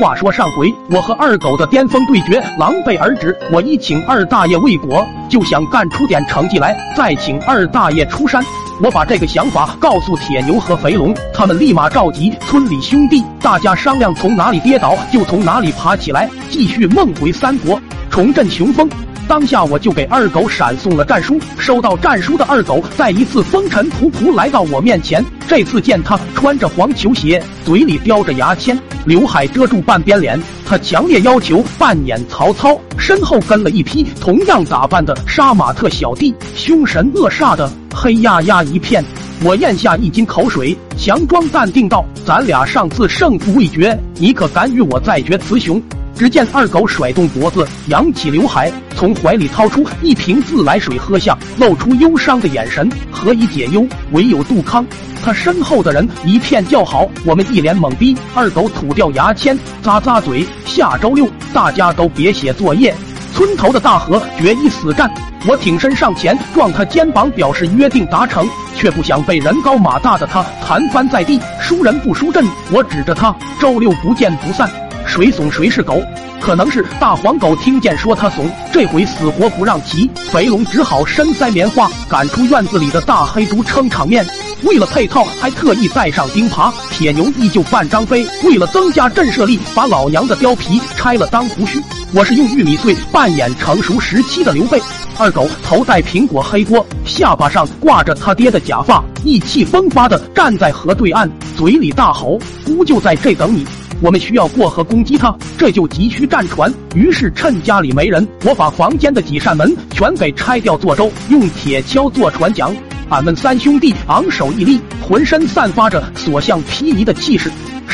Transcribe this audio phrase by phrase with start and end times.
[0.00, 8.42] 话说上回我和二狗的巅峰对决狼狈而止，我一请二大爷未果，就想干出点成绩来，再请二大爷出山。
[8.82, 17.78] 我把这个想法告诉铁牛和肥龙，他们立马召集村里兄弟，大家商量从哪里跌倒就从哪里爬起来，继续梦回三国，
[18.10, 18.88] 重振雄风。
[19.30, 25.24] 当下我就给二狗闪送了战书，收到战书的二狗再一次风尘仆仆来到我面前。
[25.46, 30.36] 这次见他穿着黄球鞋，嘴里叼着牙签，刘海遮住半边脸，
[30.66, 39.00] 他强烈要求扮演曹操，身后跟了一批同样打扮的杀马特小弟，凶神恶煞的黑压压一片。
[39.44, 45.80] 我咽下一斤口水，强装淡定道：“咱俩上次胜负未决，你可敢与我再决雌雄？”
[46.16, 52.90] 只见二狗甩动脖子，扬起刘海，从怀里掏出一瓶自来水喝下，露出忧伤的眼神。
[53.10, 54.86] 何以解忧，唯有杜康。
[55.22, 58.16] 他身后的人一片叫好，我们一脸懵逼。
[58.34, 60.46] 二狗吐掉牙签，咂咂嘴。
[60.66, 62.94] 下周六大家都别写作业。
[63.32, 65.10] 村头的大河决一死战。
[65.48, 68.46] 我挺身上前撞他肩膀，表示约定达成，
[68.76, 71.40] 却不想被人高马大的他弹翻在地。
[71.58, 74.70] 输人不输阵，我指着他，周六不见不散。
[75.10, 76.00] 谁怂谁是狗？
[76.40, 80.08] 可能是大黄狗听见说他怂，这回死活不让骑。
[80.30, 84.24] 肥龙只好深塞棉花，赶出院子里的大黑猪撑场面。
[84.62, 86.72] 为了配套，还特意带上钉耙。
[86.92, 91.82] 铁牛依旧扮张飞，为了增加震慑力，把老娘的貂皮拆了当胡须。
[92.14, 94.80] 我是用玉米穗扮演成熟时期的刘备。
[95.18, 103.66] 二狗头戴苹果黑锅，下巴上挂着他爹的假发，意气风发的站在河对岸，嘴里大吼：“姑就在这等你。”
[104.02, 106.72] 我们需要过河攻击他，这就急需战船。
[106.94, 112.74] 于是趁家里没人，我把房间的几扇门全给拆掉做舟，用铁锹做船桨。
[113.10, 117.50] 俺们三兄弟昂首屹立，浑身散发着所向披靡的气势。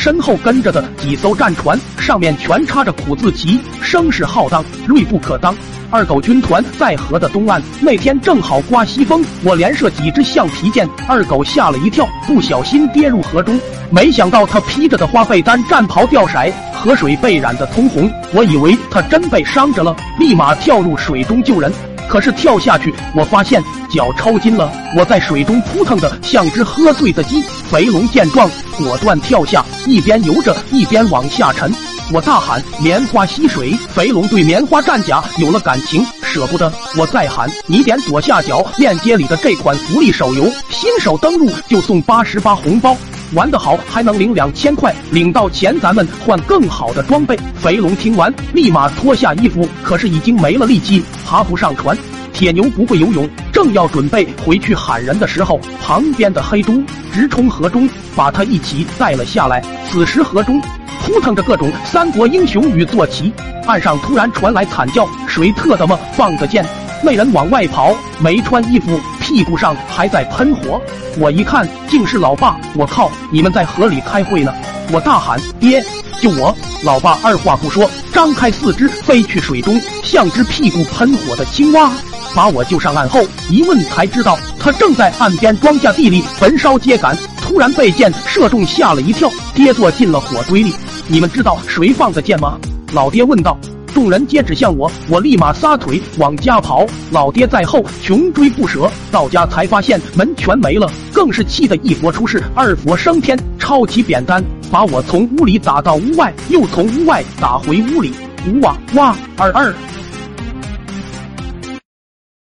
[0.07, 5.53] 身后跟着的几艘战船，上面全插着苦字旗，声势浩荡，锐不可当。
[5.91, 13.59] 二狗军团在河的东岸，那天正好刮西风，我连射几支橡皮箭，二狗吓了一跳，不小心跌入河中。
[13.89, 16.53] 没想到他披着的花被单战袍掉色，
[16.87, 18.09] 河水被染得通红。
[18.31, 21.69] 我以为他真被伤着了，立马跳入水中救人。
[22.07, 24.71] 可是跳下去，我发现脚抽筋了。
[24.97, 27.41] 我在水中扑腾的像只喝醉的鸡。
[27.69, 31.69] 肥龙见状，果断跳下，一边游着一边往下沉。
[32.13, 36.71] 我大喊：“棉花吸水！”肥龙对棉花战甲有了感情，舍不得。
[36.97, 42.95] 我再喊：“你点左下角链接里的这款福利手游，新手登录就送八十八红包。”
[43.33, 47.37] 玩得好还能领两千块，领到钱咱们换更好的装备。
[47.55, 51.97] 肥龙听完，立马脱下衣服，可是已经没了力气，爬不上船。
[52.31, 59.63] 铁牛不会游泳，正要准备回去喊人的时候，旁边的黑猪直冲河中，把他一起带了下来。
[59.89, 60.61] 此时河中
[61.01, 63.33] 扑腾着各种三国英雄与坐骑，
[63.65, 66.63] 岸上突然传来惨叫：“谁特他妈放个箭？”
[67.03, 68.99] 那人往外跑，没穿衣服。
[69.27, 70.81] 屁股上还在喷火，
[71.19, 72.57] 我一看竟是老爸！
[72.73, 74.53] 我靠，你们在河里开会呢！
[74.89, 75.83] 我大喊：“爹，
[76.21, 81.91] 救我！”老爸二话不说，张开四肢飞去水中，像只屁股喷火的青蛙，
[82.33, 90.73] 把我救上岸后，一问才知道他正在岸边庄稼地里焚烧秸秆，突然被箭射中，吓了一跳，跌坐进了火堆里。
[91.05, 92.57] 你们知道谁放的箭吗？
[92.93, 93.57] 老爹问道。
[93.97, 98.87] 众人皆指向我，我立马撒腿往家跑，老爹在后穷追不舍。
[99.11, 108.13] 到家才发现门全没了，更是气得一佛出世，二佛升天，抄起扁担把我从屋里打到屋外，又从屋外打回屋里。
[108.47, 109.73] 呜哇哇，二二。